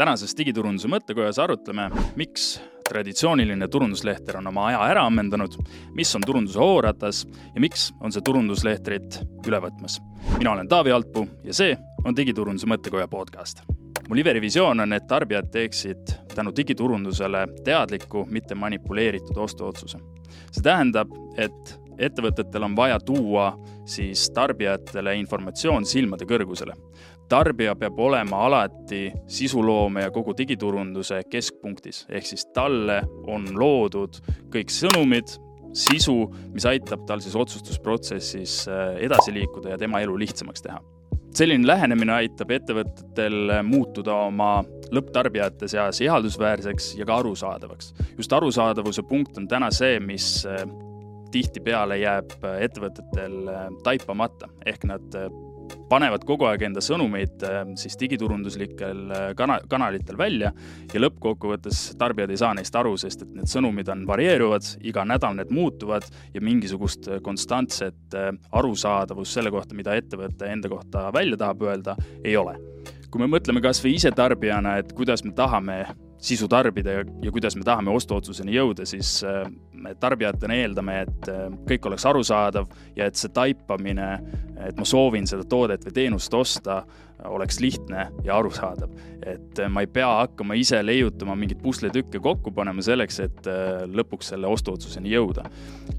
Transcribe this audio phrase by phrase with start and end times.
[0.00, 2.54] tänases digiturunduse mõttekojas arutleme, miks
[2.88, 5.58] traditsiooniline turunduslehteer on oma aja ära ammendanud,
[5.94, 9.98] mis on turunduse hooratas ja miks on see turunduslehterit üle võtmas.
[10.38, 13.60] mina olen Taavi Altpuu ja see on digiturunduse mõttekoja podcast.
[14.08, 19.98] mu Liveri visioon on, et tarbijad teeksid tänu digiturundusele teadliku, mitte manipuleeritud ostuotsuse.
[20.50, 23.52] see tähendab, et ettevõtetel on vaja tuua
[23.84, 26.72] siis tarbijatele informatsioon silmade kõrgusele
[27.30, 34.18] tarbija peab olema alati sisuloome ja kogu digiturunduse keskpunktis, ehk siis talle on loodud
[34.52, 35.36] kõik sõnumid,
[35.76, 36.16] sisu,
[36.50, 40.80] mis aitab tal siis otsustusprotsessis äh, edasi liikuda ja tema elu lihtsamaks teha.
[41.34, 47.94] selline lähenemine aitab ettevõtetel muutuda oma lõpptarbijate seas ihaldusväärseks ja ka arusaadavaks.
[48.18, 50.66] just arusaadavuse punkt on täna see, mis äh,
[51.30, 55.14] tihtipeale jääb ettevõtetel äh, taipamata, ehk nad
[55.90, 60.52] panevad kogu aeg enda sõnumeid äh, siis digiturunduslikel äh, kana-, kanalitel välja
[60.92, 65.38] ja lõppkokkuvõttes tarbijad ei saa neist aru, sest et need sõnumid on varieeruvad, iga nädal
[65.38, 68.18] need muutuvad ja mingisugust äh, konstantset
[68.56, 72.56] arusaadavust selle kohta, mida ettevõte enda kohta välja tahab öelda, ei ole.
[73.10, 75.82] kui me mõtleme kas või ise tarbijana, et kuidas me tahame
[76.20, 81.28] sisu tarbida ja, ja kuidas me tahame ostuotsuseni jõuda, siis äh, me tarbijatena eeldame, et
[81.32, 84.10] äh, kõik oleks arusaadav ja et see taipamine,
[84.60, 86.82] et ma soovin seda toodet või teenust osta,
[87.28, 88.92] oleks lihtne ja arusaadav.
[89.26, 93.50] et äh, ma ei pea hakkama ise leiutama mingeid pusletükke kokku panema selleks, et
[93.88, 95.48] lõpuks selle ostuotsuseni jõuda.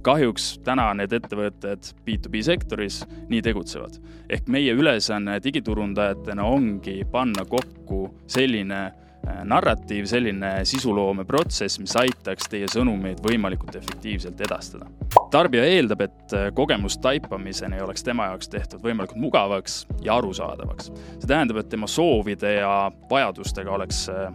[0.06, 3.98] kahjuks täna need ettevõtted B2B sektoris nii tegutsevad.
[4.30, 9.01] ehk meie ülesanne digiturundajatena ongi panna kokku selline
[9.46, 14.88] narratiiv, selline sisuloomeprotsess, mis aitaks teie sõnumeid võimalikult efektiivselt edastada.
[15.32, 20.92] tarbija eeldab, et äh, kogemus taipamiseni oleks tema jaoks tehtud võimalikult mugavaks ja arusaadavaks.
[21.20, 24.32] see tähendab, et tema soovide ja vajadustega oleks äh,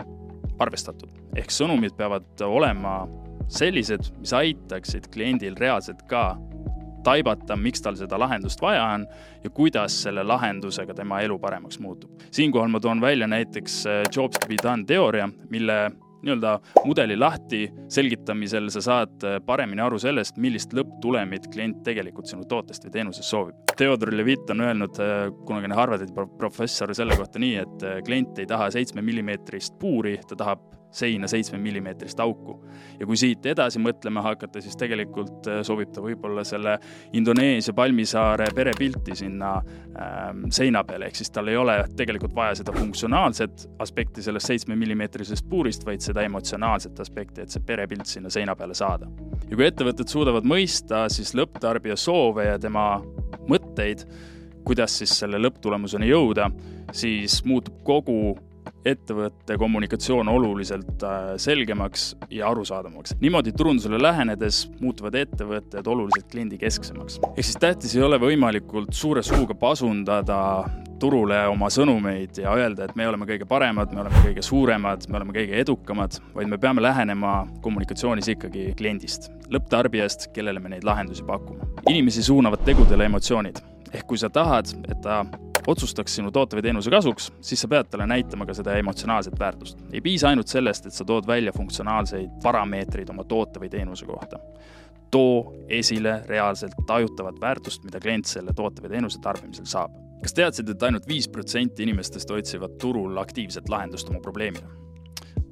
[0.59, 1.11] arvestatud.
[1.37, 3.07] ehk sõnumid peavad olema
[3.48, 6.37] sellised, mis aitaksid kliendil reaalselt ka
[7.06, 9.06] taibata, miks tal seda lahendust vaja on
[9.44, 12.11] ja kuidas selle lahendusega tema elu paremaks muutub.
[12.30, 15.78] siinkohal ma toon välja näiteks äh, jobs to be done teooria, mille
[16.27, 22.46] nii-öelda mudeli lahti selgitamisel sa saad äh, paremini aru sellest, millist lõpptulemit klient tegelikult sinu
[22.48, 23.74] tootest või teenusest soovib.
[23.77, 26.08] Theodor Levitt on öelnud, äh, kunagine Harvardi
[26.39, 30.64] professor, selle kohta nii, et klient ei taha seitsme millimeetrist puuri, ta tahab
[30.96, 32.57] seina seitsmemillimeetrist auku.
[33.01, 36.77] ja kui siit edasi mõtlema hakata, siis tegelikult äh, soovib ta võib-olla selle
[37.17, 42.74] Indoneesia palmisaare perepilti sinna ähm, seina peale, ehk siis tal ei ole tegelikult vaja seda
[42.77, 48.74] funktsionaalset aspekti sellest seitsmemillimeetrisest puurist, vaid seda emotsionaalset aspekti, et see perepilt sinna seina peale
[48.74, 49.11] saada.
[49.51, 52.89] ja kui ettevõtted suudavad mõista siis lõpptarbija soove ja tema
[53.51, 54.07] mõtteid,
[54.67, 56.51] kuidas siis selle lõpptulemuseni jõuda,
[56.96, 58.36] siis muutub kogu
[58.86, 63.17] ettevõtte kommunikatsioon oluliselt äh, selgemaks ja arusaadavamaks.
[63.20, 67.20] niimoodi turundusele lähenedes muutuvad ettevõtted oluliselt kliendikesksemaks.
[67.29, 70.39] ehk siis tähtis ei ole võimalikult suure suuga pasundada
[71.01, 75.19] turule oma sõnumeid ja öelda, et me oleme kõige paremad, me oleme kõige suuremad, me
[75.20, 77.33] oleme kõige edukamad, vaid me peame lähenema
[77.64, 81.69] kommunikatsioonis ikkagi kliendist, lõpptarbijast, kellele me neid lahendusi pakume.
[81.89, 83.61] inimesi suunavad tegudele emotsioonid.
[83.92, 85.25] ehk kui sa tahad, et ta
[85.66, 89.78] otsustaks sinu toote või teenuse kasuks, siis sa pead talle näitama ka seda emotsionaalset väärtust.
[89.92, 94.38] ei piisa ainult sellest, et sa tood välja funktsionaalseid parameetreid oma toote või teenuse kohta.
[95.10, 99.92] too esile reaalselt tajutavat väärtust, mida klient selle toote või teenuse tarbimisel saab.
[100.22, 104.66] kas teadsid, et ainult viis protsenti inimestest otsivad turul aktiivset lahendust oma probleemile?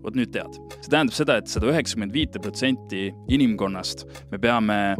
[0.04, 0.54] vot nüüd tead.
[0.81, 4.96] see tähendab seda, et sada üheksakümmend viite protsenti inimkonnast me peame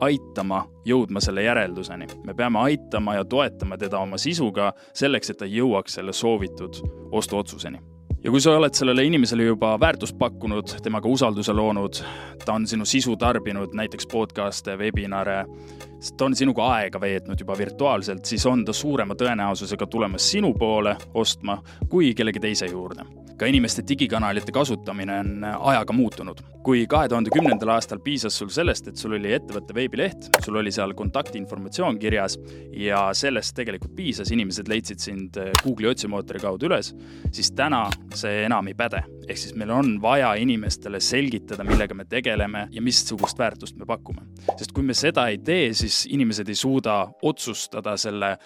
[0.00, 2.06] aitama jõudma selle järelduseni.
[2.24, 6.82] me peame aitama ja toetama teda oma sisuga selleks, et ta jõuaks selle soovitud
[7.12, 7.97] ostuotsuseni.
[8.24, 12.00] Ja kui sa oled sellele inimesele juba väärtust pakkunud, temaga usalduse loonud,
[12.44, 15.44] ta on sinu sisu tarbinud, näiteks podcast'e, webinare,
[16.16, 20.96] ta on sinuga aega veetnud juba virtuaalselt, siis on ta suurema tõenäosusega tulemas sinu poole
[21.14, 23.06] ostma kui kellegi teise juurde
[23.38, 26.40] ka inimeste digikanalite kasutamine on ajaga muutunud.
[26.68, 30.68] kui kahe tuhande kümnendal aastal piisas sul sellest, et sul oli ettevõtte veebileht, sul oli
[30.74, 32.34] seal kontaktinformatsioon kirjas
[32.76, 36.90] ja sellest tegelikult piisas, inimesed leidsid sind Google'i otsimootori kaudu üles,
[37.32, 39.02] siis täna see enam ei päde.
[39.28, 44.22] ehk siis meil on vaja inimestele selgitada, millega me tegeleme ja missugust väärtust me pakume.
[44.56, 48.36] sest kui me seda ei tee, siis inimesed ei suuda otsustada selle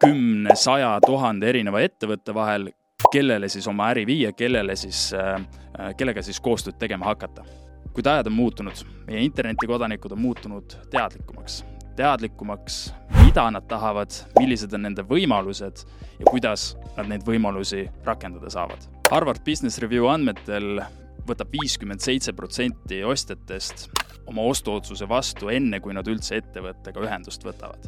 [0.00, 2.68] kümne, saja, tuhande erineva ettevõtte vahel,
[3.12, 5.40] kellele siis oma äri viia, kellele siis, äh,
[5.96, 7.44] kellega siis koostööd tegema hakata.
[7.96, 11.62] kuid ajad on muutunud, meie internetikodanikud on muutunud teadlikumaks,
[11.96, 12.92] teadlikumaks,
[13.24, 15.86] mida nad tahavad, millised on nende võimalused
[16.18, 20.80] ja kuidas nad neid võimalusi rakendada saavad Harvard Business Review andmetel
[21.28, 23.84] võtab viiskümmend seitse protsenti ostjatest
[24.26, 27.86] oma ostuotsuse vastu enne, kui nad üldse ettevõttega ühendust võtavad.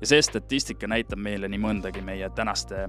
[0.00, 2.86] ja see statistika näitab meile nii mõndagi meie tänaste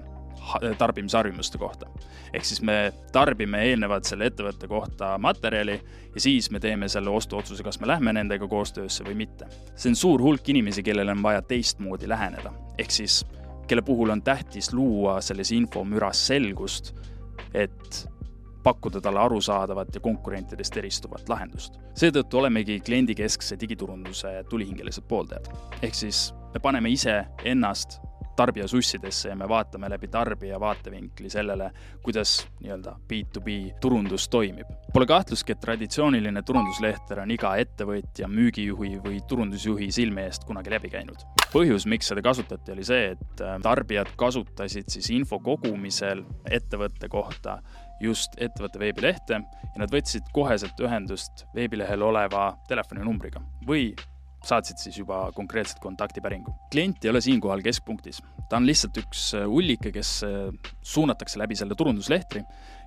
[0.78, 1.90] tarbimisharjumuste kohta.
[2.34, 5.76] ehk siis me tarbime eelnevalt selle ettevõtte kohta materjali
[6.16, 9.50] ja siis me teeme selle ostuotsuse, kas me lähme nendega koostöösse või mitte.
[9.76, 13.26] see on suur hulk inimesi, kellel on vaja teistmoodi läheneda, ehk siis
[13.68, 16.94] kelle puhul on tähtis luua selles infomüras selgust,
[17.54, 18.08] et
[18.64, 21.78] pakkuda talle arusaadavat ja konkurentidest eristuvat lahendust.
[21.94, 25.50] seetõttu olemegi kliendikeskse digiturunduse tulihingelised pooldajad.
[25.82, 28.00] ehk siis me paneme ise ennast
[28.36, 31.72] tarbija sussidesse ja me vaatame läbi tarbija vaatevinkli sellele,
[32.04, 34.70] kuidas nii-öelda B2B turundus toimib.
[34.94, 40.92] Pole kahtlustki, et traditsiooniline turunduslehter on iga ettevõtja, müügijuhi või turundusjuhi silme eest kunagi läbi
[40.94, 41.26] käinud.
[41.56, 47.60] põhjus, miks seda kasutati, oli see, et äh, tarbijad kasutasid siis info kogumisel ettevõtte kohta
[48.02, 53.94] just ettevõtte veebilehte ja nad võtsid koheselt ühendust veebilehel oleva telefoninumbriga või
[54.48, 56.54] saatsid siis juba konkreetselt kontaktipäringu.
[56.72, 60.50] klient ei ole siinkohal keskpunktis, ta on lihtsalt üks äh, ullike, kes äh,
[60.82, 62.44] suunatakse läbi selle turunduslehtri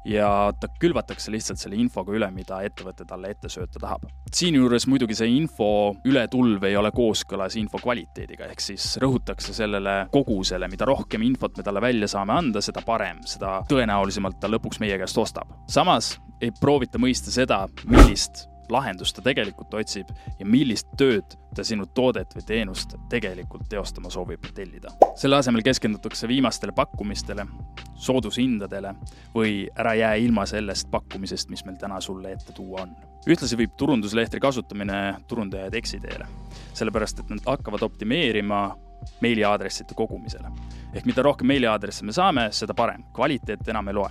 [0.09, 4.07] ja ta külvatakse lihtsalt selle infoga üle, mida ettevõte talle ette sööta tahab.
[4.35, 10.69] siinjuures muidugi see info ületulv ei ole kooskõlas info kvaliteediga, ehk siis rõhutakse sellele kogusele,
[10.71, 14.99] mida rohkem infot me talle välja saame anda, seda parem, seda tõenäolisemalt ta lõpuks meie
[15.01, 15.53] käest ostab.
[15.69, 21.87] samas ei proovita mõista seda, millist lahendust ta tegelikult otsib ja millist tööd ta sinu
[21.95, 24.93] toodet või teenust tegelikult teostama soovib tellida.
[25.17, 27.47] selle asemel keskendutakse viimastele pakkumistele,
[27.95, 28.95] soodushindadele
[29.35, 32.97] või ära jää ilma sellest pakkumisest, mis meil täna sulle ette tuua on.
[33.27, 36.27] ühtlasi viib turunduslehtri kasutamine turundajaid eksiteele,
[36.73, 38.77] sellepärast et nad hakkavad optimeerima
[39.21, 40.51] meiliaadresside kogumisele.
[40.95, 44.11] ehk mida rohkem meiliaadresse me saame, seda parem, kvaliteet enam ei loe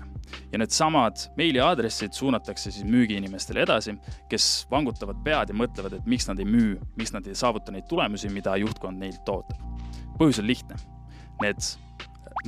[0.51, 3.95] ja needsamad meiliaadressid suunatakse siis müügiinimestele edasi,
[4.29, 7.87] kes vangutavad pead ja mõtlevad, et miks nad ei müü, miks nad ei saavuta neid
[7.89, 9.59] tulemusi, mida juhtkond neilt ootab.
[10.17, 10.75] põhjus on lihtne.
[11.41, 11.61] Need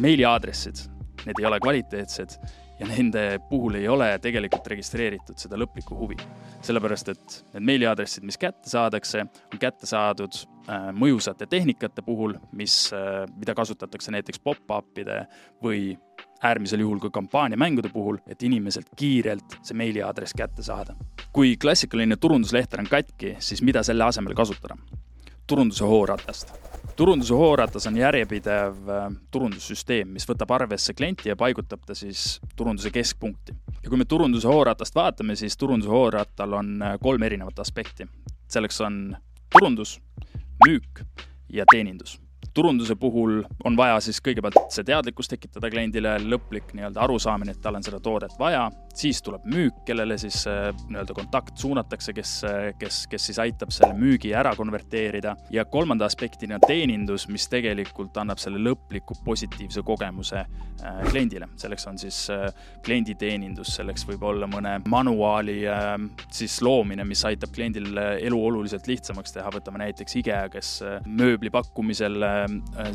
[0.01, 0.81] meiliaadressid,
[1.25, 2.39] need ei ole kvaliteetsed
[2.79, 6.17] ja nende puhul ei ole tegelikult registreeritud seda lõplikku huvi.
[6.61, 10.35] sellepärast, et need meiliaadressid, mis kätte saadakse, on kätte saadud
[10.69, 15.25] äh, mõjusate tehnikate puhul, mis, äh, mida kasutatakse näiteks pop-up'ide
[15.63, 15.97] või
[16.43, 20.95] äärmisel juhul ka kampaaniamängude puhul, et inimeselt kiirelt see meiliaadress kätte saada.
[21.33, 24.77] kui klassikaline turunduslehter on katki, siis mida selle asemel kasutada?
[25.47, 26.53] turunduse hooratast.
[26.99, 32.91] Turunduse hooratas on järjepidev äh, turundussüsteem, mis võtab arvesse klienti ja paigutab ta siis turunduse
[32.91, 33.55] keskpunkti.
[33.83, 38.07] ja kui me turunduse hooratast vaatame, siis turunduse hoorattal on äh, kolm erinevat aspekti.
[38.47, 39.15] selleks on
[39.55, 39.99] turundus,
[40.67, 41.05] müük
[41.49, 42.19] ja teenindus
[42.59, 47.77] turunduse puhul on vaja siis kõigepealt see teadlikkus tekitada kliendile, lõplik nii-öelda arusaamine, et tal
[47.79, 48.65] on seda toodet vaja,
[48.99, 53.71] siis tuleb müük, kellele siis äh, nii-öelda kontakt suunatakse, kes, äh, kes, kes siis aitab
[53.71, 55.37] selle müügi ära konverteerida.
[55.55, 61.47] Ja kolmanda aspektina teenindus, mis tegelikult annab selle lõpliku positiivse kogemuse äh, kliendile.
[61.59, 62.19] selleks on siis
[62.85, 65.61] klienditeenindus, selleks võib olla mõne manuaali
[66.31, 70.73] siis loomine, mis aitab kliendil elu oluliselt lihtsamaks teha, võtame näiteks IKEA, kes
[71.05, 72.19] mööbli pakkumisel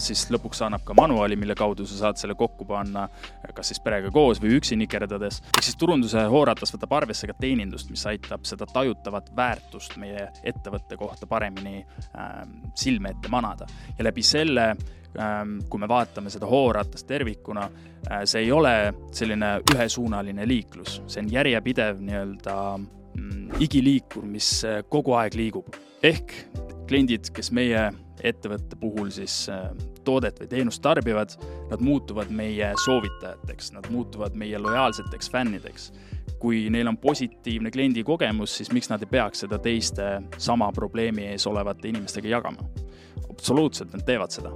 [0.03, 3.07] siis lõpuks annab ka manuaali, mille kaudu sa saad selle kokku panna,
[3.55, 5.41] kas siis perega koos või üksi nikerdades.
[5.57, 10.97] ehk siis turunduse hooratas võtab arvesse ka teenindust, mis aitab seda tajutavat väärtust meie ettevõtte
[11.01, 11.85] kohta paremini
[12.19, 13.67] ähm, silme ette manada
[13.99, 17.69] ja läbi selle ähm, kui me vaatame seda hooratast tervikuna,
[18.11, 18.75] äh, see ei ole
[19.15, 25.77] selline ühesuunaline liiklus, see on järjepidev nii-öelda mm, igiliikur, mis äh, kogu aeg liigub.
[26.05, 26.35] ehk
[26.89, 27.89] kliendid, kes meie
[28.25, 29.69] ettevõtte puhul siis äh,
[30.05, 31.35] toodet või teenust tarbivad,
[31.71, 35.93] nad muutuvad meie soovitajateks, nad muutuvad meie lojaalseteks fännideks.
[36.45, 41.47] kui neil on positiivne kliendikogemus, siis miks nad ei peaks seda teiste sama probleemi ees
[41.47, 42.69] olevate inimestega jagama?
[43.31, 44.51] absoluutselt, nad teevad seda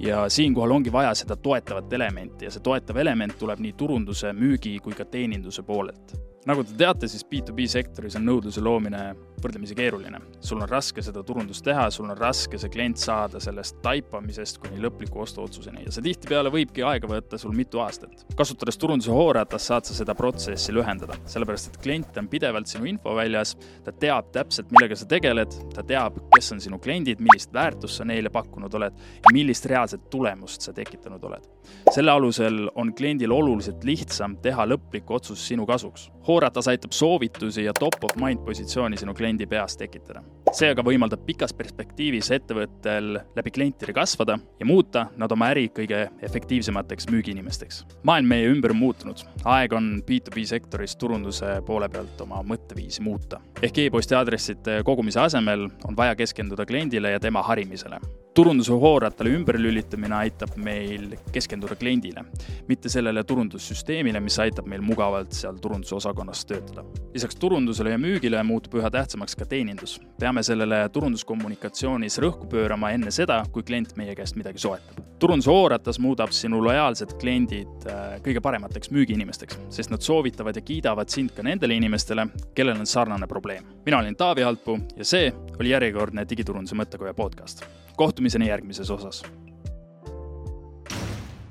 [0.00, 4.78] ja siinkohal ongi vaja seda toetavat elementi ja see toetav element tuleb nii turunduse, müügi
[4.82, 6.16] kui ka teeninduse poolelt
[6.48, 10.20] nagu te teate, siis B2B sektoris on nõudluse loomine võrdlemisi keeruline.
[10.44, 14.80] sul on raske seda turundust teha, sul on raske see klient saada sellest taipamisest kuni
[14.80, 18.24] lõpliku ostuotsuseni ja see tihtipeale võibki aega võtta sul mitu aastat.
[18.36, 23.56] kasutades turunduse hooratast saad sa seda protsessi lühendada, sellepärast et klient on pidevalt sinu infoväljas,
[23.84, 28.08] ta teab täpselt, millega sa tegeled, ta teab, kes on sinu kliendid, millist väärtust sa
[28.08, 31.48] neile pakkunud oled ja millist reaalset tulemust sa tekitanud oled.
[31.94, 37.72] selle alusel on kliendil oluliselt lihtsam teha lõplik otsus sinu kasuks Hooratas aitab soovitusi ja
[37.78, 40.22] top of mind positsiooni sinu kliendi peas tekitada.
[40.54, 46.04] see aga võimaldab pikas perspektiivis ettevõttel läbi klientide kasvada ja muuta nad oma äri kõige
[46.22, 47.82] efektiivsemateks müügiinimesteks.
[48.02, 53.40] maailm meie ümber on muutunud, aeg on B2B sektoris turunduse poole pealt oma mõtteviisi muuta.
[53.62, 57.98] ehk e-posti aadressite kogumise asemel on vaja keskenduda kliendile ja tema harimisele
[58.34, 62.24] turunduse hooratale ümberlülitamine aitab meil keskenduda kliendile,
[62.68, 66.84] mitte sellele turundussüsteemile, mis aitab meil mugavalt seal turundusosakonnas töötada.
[67.14, 70.00] lisaks turundusele ja müügile muutub üha tähtsamaks ka teenindus.
[70.20, 75.02] peame sellele turunduskommunikatsioonis rõhku pöörama enne seda, kui klient meie käest midagi soetab.
[75.18, 81.08] turunduse hooratas muudab sinu lojaalsed kliendid äh, kõige paremateks müügiinimesteks, sest nad soovitavad ja kiidavad
[81.08, 83.64] sind ka nendele inimestele, kellel on sarnane probleem.
[83.90, 87.64] Mina olen Taavi Alpuu ja see oli järjekordne digiturunduse mõttekoja podcast
[87.98, 89.24] kohtumiseni järgmises osas.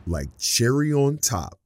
[0.07, 1.59] Like cherry on top